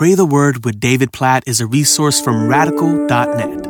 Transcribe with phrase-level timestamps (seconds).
[0.00, 3.66] Pray the Word with David Platt is a resource from radical.net.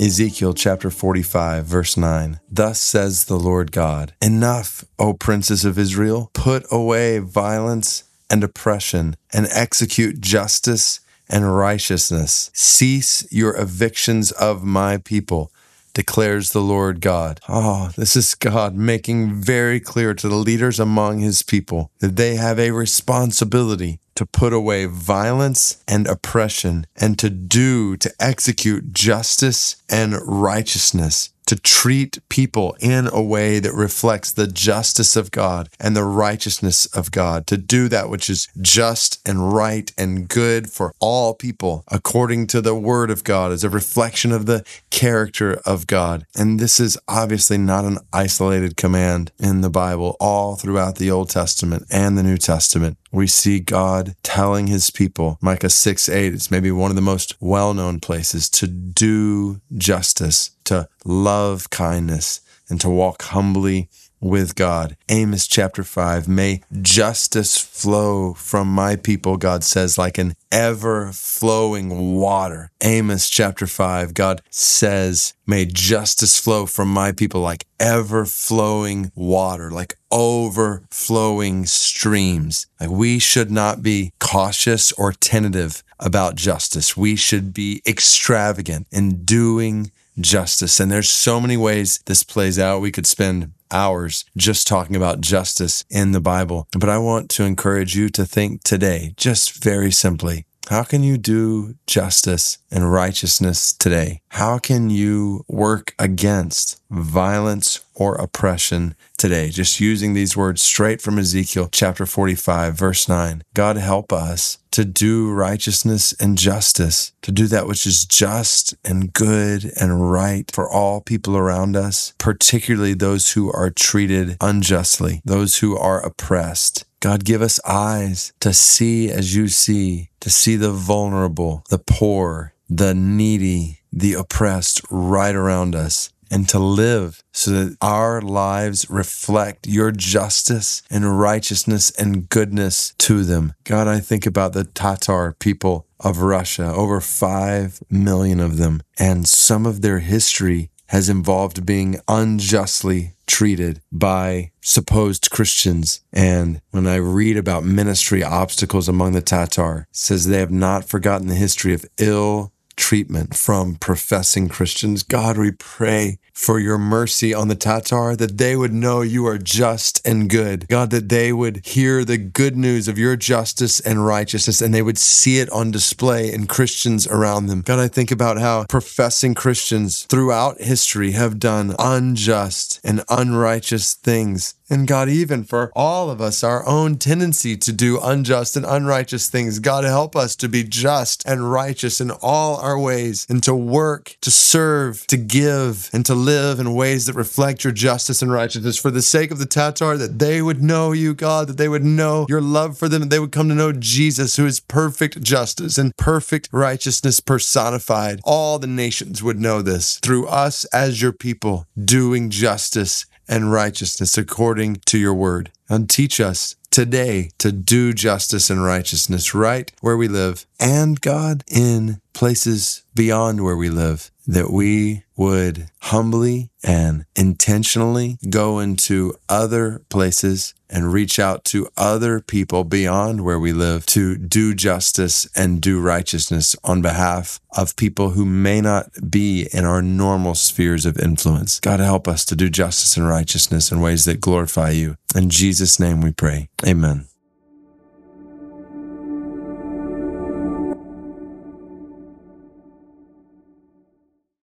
[0.00, 2.38] Ezekiel chapter 45, verse 9.
[2.48, 9.16] Thus says the Lord God Enough, O princes of Israel, put away violence and oppression,
[9.32, 12.52] and execute justice and righteousness.
[12.54, 15.50] Cease your evictions of my people
[15.98, 17.40] declares the Lord God.
[17.48, 22.36] Oh, this is God making very clear to the leaders among his people that they
[22.36, 29.74] have a responsibility to put away violence and oppression and to do, to execute justice
[29.88, 35.96] and righteousness to treat people in a way that reflects the justice of God and
[35.96, 40.92] the righteousness of God, to do that which is just and right and good for
[41.00, 45.86] all people according to the word of God as a reflection of the character of
[45.86, 46.26] God.
[46.36, 50.16] And this is obviously not an isolated command in the Bible.
[50.20, 55.38] All throughout the Old Testament and the New Testament, we see God telling his people,
[55.40, 60.50] Micah 6 8, it's maybe one of the most well known places to do justice,
[60.68, 63.88] to love kindness, and to walk humbly
[64.20, 64.96] with God.
[65.08, 72.16] Amos chapter 5 May justice flow from my people, God says, like an ever flowing
[72.16, 72.70] water.
[72.80, 79.70] Amos chapter 5, God says, May justice flow from my people like ever flowing water,
[79.70, 82.66] like overflowing streams.
[82.80, 86.96] Like we should not be cautious or tentative about justice.
[86.96, 90.80] We should be extravagant in doing justice.
[90.80, 92.80] And there's so many ways this plays out.
[92.80, 96.68] We could spend hours just talking about justice in the Bible.
[96.72, 101.16] But I want to encourage you to think today, just very simply, how can you
[101.16, 104.20] do justice and righteousness today?
[104.30, 109.48] How can you work against violence or oppression today?
[109.48, 113.42] Just using these words straight from Ezekiel chapter 45, verse 9.
[113.54, 119.12] God help us to do righteousness and justice, to do that which is just and
[119.12, 125.58] good and right for all people around us, particularly those who are treated unjustly, those
[125.58, 126.84] who are oppressed.
[127.00, 132.54] God, give us eyes to see as you see, to see the vulnerable, the poor,
[132.68, 139.66] the needy, the oppressed right around us, and to live so that our lives reflect
[139.66, 143.54] your justice and righteousness and goodness to them.
[143.64, 149.26] God, I think about the Tatar people of Russia, over 5 million of them, and
[149.26, 156.00] some of their history has involved being unjustly treated by supposed Christians.
[156.12, 161.28] And when I read about ministry obstacles among the Tatar, says they have not forgotten
[161.28, 165.02] the history of ill treatment from professing Christians.
[165.02, 169.38] God, we pray for your mercy on the Tatar, that they would know you are
[169.38, 170.68] just and good.
[170.68, 174.80] God, that they would hear the good news of your justice and righteousness and they
[174.80, 177.62] would see it on display in Christians around them.
[177.62, 184.54] God, I think about how professing Christians throughout history have done unjust and unrighteous things.
[184.70, 189.28] And God, even for all of us, our own tendency to do unjust and unrighteous
[189.28, 193.54] things, God, help us to be just and righteous in all our ways and to
[193.54, 198.30] work, to serve, to give, and to live in ways that reflect your justice and
[198.30, 201.68] righteousness for the sake of the Tatar, that they would know you, God, that they
[201.68, 204.60] would know your love for them, that they would come to know Jesus, who is
[204.60, 208.20] perfect justice and perfect righteousness personified.
[208.24, 214.16] All the nations would know this through us as your people doing justice and righteousness
[214.16, 215.50] according to your word.
[215.68, 221.44] And teach us today to do justice and righteousness right where we live and God
[221.48, 229.82] in places beyond where we live, that we would humbly and intentionally go into other
[229.88, 235.62] places and reach out to other people beyond where we live to do justice and
[235.62, 240.98] do righteousness on behalf of people who may not be in our normal spheres of
[240.98, 241.58] influence.
[241.60, 244.96] God, help us to do justice and righteousness in ways that glorify you.
[245.16, 246.50] In Jesus' name we pray.
[246.66, 247.06] Amen.